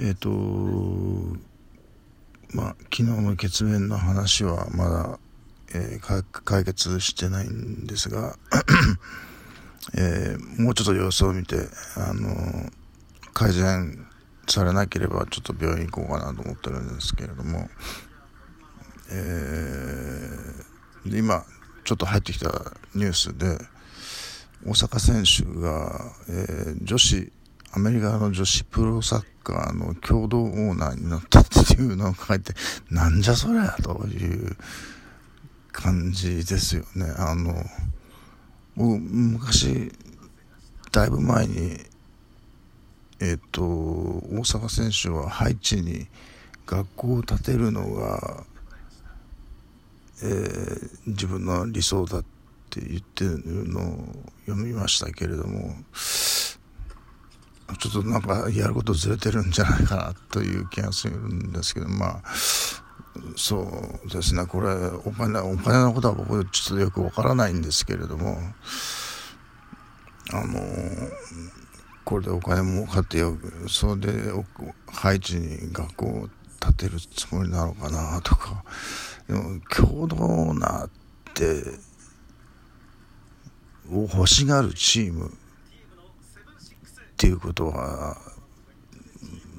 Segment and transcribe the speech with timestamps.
[0.00, 0.30] っ、ー、と
[2.54, 5.18] まあ昨日の血縁の話はまだ、
[5.74, 8.36] えー、解決してないんですが、
[9.98, 12.70] えー、もうちょっと様子を見てあの
[13.34, 14.06] 改善
[14.46, 17.68] されなければちょっと病院行こうかなと思ってるんですけれども、
[19.10, 21.44] えー、で今
[21.82, 22.48] ちょっと入ってきた
[22.94, 23.58] ニュースで
[24.64, 27.32] 大阪選手が、えー、女子
[27.72, 32.52] アメリカの女子プロサッカーの共同オーナーになったっていうのを書いて、
[32.90, 34.56] なんじゃそりゃという
[35.72, 37.06] 感じですよね。
[37.16, 37.54] あの、
[38.76, 39.90] 昔、
[40.92, 41.78] だいぶ前に、
[43.20, 46.06] えっ、と、大阪選手はハイチに
[46.66, 48.44] 学校を建てるのが、
[50.22, 52.24] えー、自分の理想だっ
[52.70, 54.06] て言ってるのを
[54.46, 55.74] 読みましたけれども、
[57.76, 62.22] ちょっとなんかやることずれてるんじゃないかなという気がするんですけど、まあ、
[63.36, 63.60] そ
[64.04, 64.68] うですね、これ、
[65.04, 68.38] お金、お金のことは僕ちょっとよくわからないんですけれども、
[70.32, 70.60] あの、
[72.04, 73.36] これでお金儲かってよ、
[73.68, 74.32] それで
[74.86, 76.28] 配置に学校を
[76.60, 78.64] 建てるつもりなのかなとか、
[79.26, 80.90] でも共同なっ
[81.34, 81.62] て、
[83.90, 85.32] を欲しがるチーム、
[87.18, 88.16] っていうことは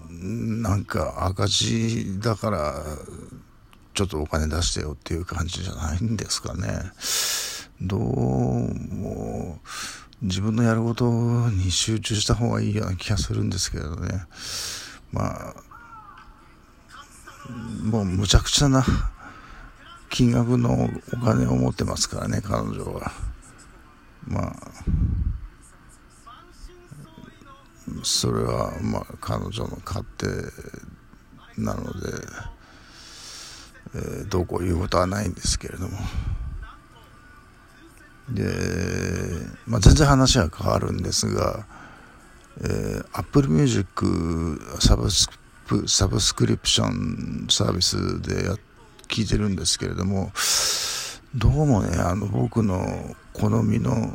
[0.10, 2.86] なんか赤字だから
[3.94, 6.70] ちょっとお金出してよっていう感じじゃないんですかね。
[7.82, 9.60] どうも
[10.22, 14.24] 自分のやることに集中した方がいいような気がするんですけどね。
[15.12, 15.56] まあ
[17.84, 18.86] もうむちゃくちゃな
[20.10, 23.12] 金額のお金を持ってますからね彼女は。
[24.26, 24.56] まあ
[28.04, 30.26] それはまあ彼女の勝手
[31.62, 32.08] なので、
[33.96, 35.98] えー、どうこう言うことはないんですけれども。
[38.30, 38.44] で、
[39.66, 41.66] まあ、全然話は変わるんですが、
[42.62, 45.30] えー、Apple Music サブス
[45.88, 48.56] サブスクリプションサービスでや
[49.08, 50.32] 聞いてるんですけれども
[51.36, 54.14] どうもねあの僕の好みの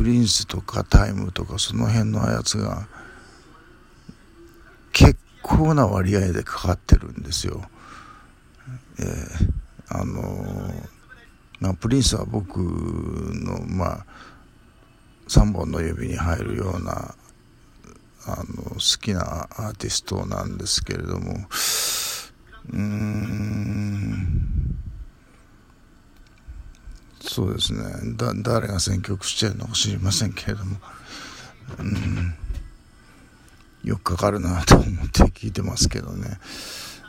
[0.00, 2.88] プリンスとかタイムとかその辺のやつが
[4.92, 7.60] 結構な割合でかかってるんですよ。
[8.98, 9.52] えー、
[9.90, 10.88] あのー、
[11.60, 14.06] まあ、プリンスは僕のまあ
[15.28, 17.14] 3本の指に入るような
[18.24, 21.46] あの好きなアーティストなんですけれども
[22.70, 24.39] うーん
[27.32, 27.84] そうですね。
[28.16, 30.78] だ誰が選曲してるのか知りませんけれども、
[31.78, 32.34] うん、
[33.84, 36.40] よくかかるなと思って聞いてますけどね。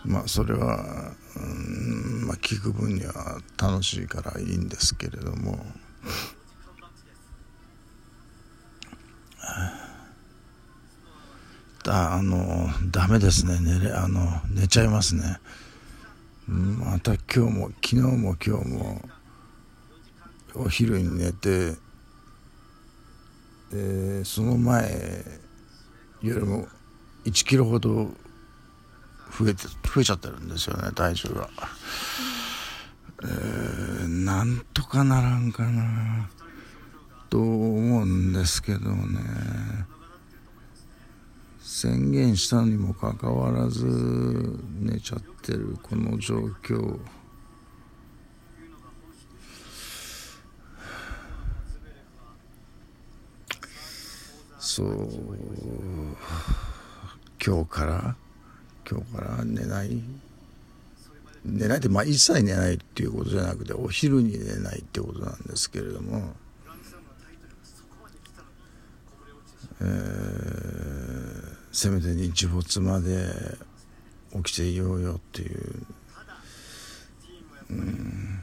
[0.05, 5.65] まあそれは、うんまあ、聞く分には楽しいからいいんですけれども。
[11.83, 13.59] だあのダメですね。
[13.59, 15.39] 寝れあの寝ちゃいますね。
[16.47, 19.01] また今日も昨日も今日も
[20.55, 21.75] お昼に寝て、
[23.73, 25.23] えー、その前
[26.21, 26.67] よりも
[27.25, 28.09] 1キロほど
[29.37, 31.49] 増えて増えちゃってるんですよね体重が、
[33.23, 36.29] えー、なんとかならんかな
[37.29, 37.45] と思
[38.03, 39.91] うんですけどね。
[41.61, 43.85] 宣言したにもかかわらず
[44.79, 46.99] 寝ちゃってるこの状況。
[54.71, 54.87] そう。
[57.45, 58.15] 今日から
[58.89, 60.01] 今日から寝ない。
[61.43, 66.33] 寝ないってまあ一切寝ないっていうことじゃなくてお昼に寝ないってことなんですけれども、
[69.81, 73.33] えー、せめて日没まで
[74.35, 75.85] 起きていようよっていう、
[77.71, 78.39] うん、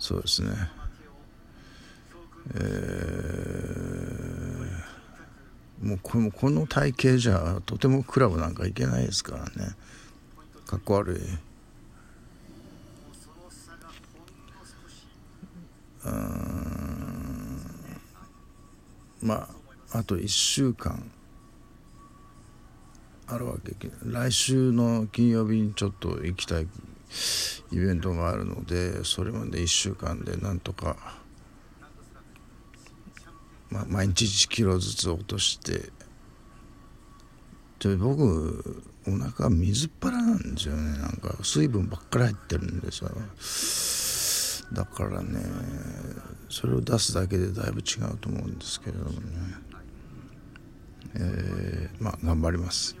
[0.00, 0.85] そうですね。
[2.54, 9.74] えー、もうこのこの体型じゃとてもクラブなんか行けないですからね。
[10.66, 11.20] かっこ悪い。
[19.22, 19.48] ま
[19.90, 21.10] ああと1週間。
[23.28, 26.68] あるわけ来週の金曜日にちょっと行きたい
[27.72, 30.96] イベントがあるのでそれまで1週間でなんとか
[33.70, 35.90] まあ、毎日1キロずつ落として。
[37.78, 40.98] で僕お腹水っ腹なんですよね。
[40.98, 43.10] なんか水分ばっかり入ってるんですよ。
[44.72, 45.40] だからね
[46.48, 49.18] それを出すだけでだいぶ違うと思うんですけれどもね。
[51.14, 52.96] えー、まあ頑張ります。